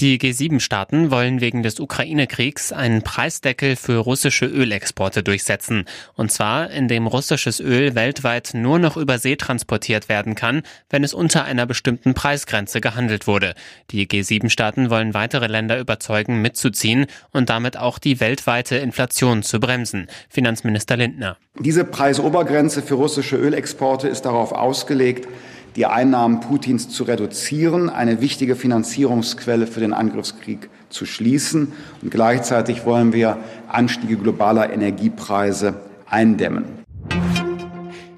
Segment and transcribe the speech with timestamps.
[0.00, 5.84] Die G7-Staaten wollen wegen des Ukraine-Kriegs einen Preisdeckel für russische Ölexporte durchsetzen.
[6.14, 11.14] Und zwar, indem russisches Öl weltweit nur noch über See transportiert werden kann, wenn es
[11.14, 13.54] unter einer bestimmten Preisgrenze gehandelt wurde.
[13.92, 20.08] Die G7-Staaten wollen weitere Länder überzeugen, mitzuziehen und damit auch die weltweite Inflation zu bremsen.
[20.28, 21.36] Finanzminister Lindner.
[21.60, 25.28] Diese Preisobergrenze für russische Ölexporte ist darauf ausgelegt,
[25.76, 31.72] die Einnahmen Putins zu reduzieren, eine wichtige Finanzierungsquelle für den Angriffskrieg zu schließen.
[32.02, 33.38] Und gleichzeitig wollen wir
[33.68, 35.74] Anstiege globaler Energiepreise
[36.08, 36.64] eindämmen.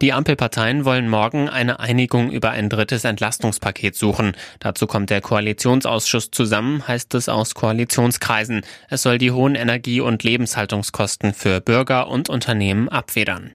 [0.00, 4.32] Die Ampelparteien wollen morgen eine Einigung über ein drittes Entlastungspaket suchen.
[4.60, 8.62] Dazu kommt der Koalitionsausschuss zusammen, heißt es aus Koalitionskreisen.
[8.88, 13.50] Es soll die hohen Energie- und Lebenshaltungskosten für Bürger und Unternehmen abfedern.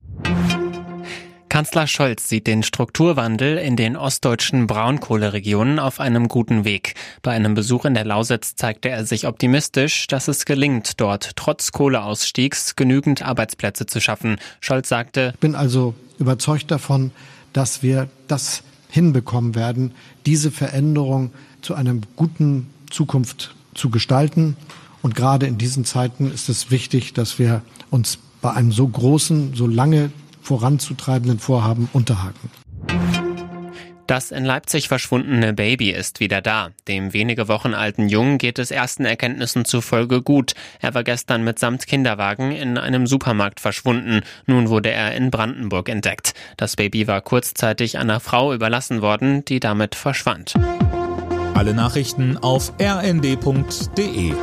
[1.53, 6.95] Kanzler Scholz sieht den Strukturwandel in den ostdeutschen Braunkohleregionen auf einem guten Weg.
[7.21, 11.71] Bei einem Besuch in der Lausitz zeigte er sich optimistisch, dass es gelingt, dort trotz
[11.71, 14.37] Kohleausstiegs genügend Arbeitsplätze zu schaffen.
[14.61, 17.11] Scholz sagte, Ich bin also überzeugt davon,
[17.53, 19.91] dass wir das hinbekommen werden,
[20.25, 24.57] diese Veränderung zu einer guten Zukunft zu gestalten.
[25.03, 29.53] Und gerade in diesen Zeiten ist es wichtig, dass wir uns bei einem so großen,
[29.53, 30.09] so lange
[30.43, 32.51] voranzutreibenden Vorhaben unterhaken.
[34.05, 36.71] Das in Leipzig verschwundene Baby ist wieder da.
[36.89, 40.53] Dem wenige Wochen alten Jungen geht es ersten Erkenntnissen zufolge gut.
[40.81, 44.21] Er war gestern mitsamt Kinderwagen in einem Supermarkt verschwunden.
[44.45, 46.33] Nun wurde er in Brandenburg entdeckt.
[46.57, 50.53] Das Baby war kurzzeitig einer Frau überlassen worden, die damit verschwand.
[51.53, 54.33] Alle Nachrichten auf rnd.de